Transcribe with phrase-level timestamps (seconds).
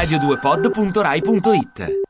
[0.00, 2.00] radio2pod.rai.it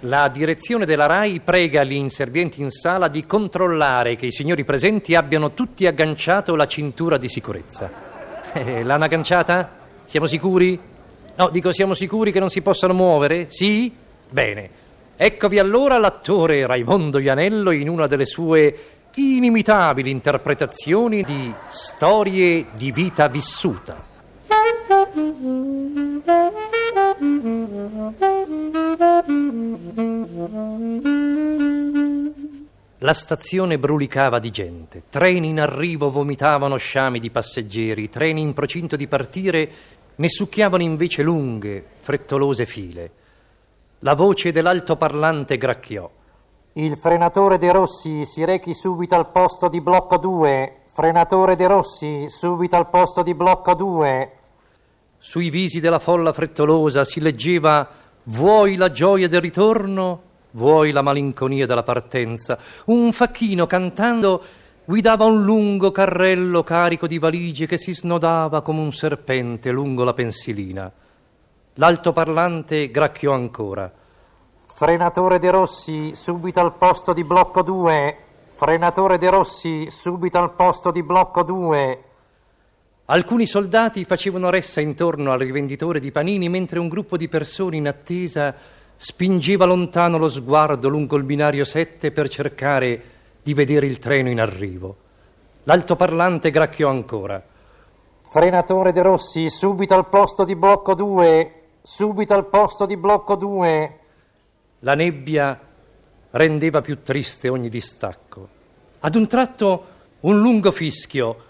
[0.00, 5.14] La direzione della RAI prega gli inservienti in sala di controllare che i signori presenti
[5.14, 8.06] abbiano tutti agganciato la cintura di sicurezza.
[8.54, 9.76] Eh, l'hanno agganciata?
[10.04, 10.80] Siamo sicuri?
[11.36, 13.48] No, dico siamo sicuri che non si possano muovere?
[13.50, 13.94] Sì?
[14.30, 14.70] Bene.
[15.16, 18.74] Eccovi allora l'attore Raimondo Ianello in una delle sue
[19.18, 24.04] inimitabili interpretazioni di storie di vita vissuta.
[33.00, 38.96] La stazione brulicava di gente, treni in arrivo vomitavano sciami di passeggeri, treni in procinto
[38.96, 39.70] di partire
[40.16, 43.10] ne succhiavano invece lunghe, frettolose file.
[44.00, 46.10] La voce dell'altoparlante gracchiò.
[46.74, 50.82] Il frenatore De Rossi si rechi subito al posto di blocco 2.
[50.86, 54.32] Frenatore De Rossi, subito al posto di blocco 2.
[55.18, 57.88] Sui visi della folla frettolosa si leggeva
[58.24, 60.22] Vuoi la gioia del ritorno?
[60.50, 62.58] Vuoi la malinconia della partenza?
[62.86, 64.42] Un facchino cantando
[64.84, 70.12] guidava un lungo carrello carico di valigie che si snodava come un serpente lungo la
[70.12, 70.92] pensilina.
[71.74, 73.90] L'altoparlante gracchiò ancora.
[74.78, 78.16] Frenatore De Rossi, subito al posto di blocco 2.
[78.50, 82.04] Frenatore De Rossi, subito al posto di blocco 2.
[83.06, 87.88] Alcuni soldati facevano ressa intorno al rivenditore di panini mentre un gruppo di persone in
[87.88, 88.54] attesa
[88.94, 93.02] spingeva lontano lo sguardo lungo il binario 7 per cercare
[93.42, 94.96] di vedere il treno in arrivo.
[95.64, 97.42] L'altoparlante gracchiò ancora.
[98.30, 101.62] Frenatore De Rossi, subito al posto di blocco 2.
[101.82, 103.98] Subito al posto di blocco 2.
[104.80, 105.58] La nebbia
[106.30, 108.48] rendeva più triste ogni distacco.
[109.00, 109.86] Ad un tratto
[110.20, 111.44] un lungo fischio.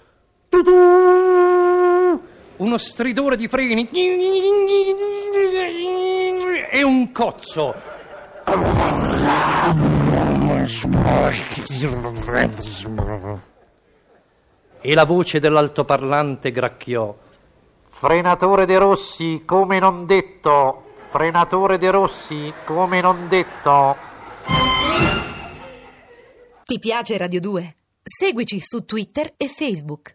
[2.57, 3.89] Uno stridore di freni
[6.71, 7.75] e un cozzo.
[14.81, 17.15] E la voce dell'altoparlante gracchiò.
[17.91, 20.88] Frenatore De Rossi, come non detto.
[21.11, 23.97] Frenatore De Rossi, come non detto.
[26.65, 27.77] Ti piace Radio 2?
[28.03, 30.15] Seguici su Twitter e Facebook.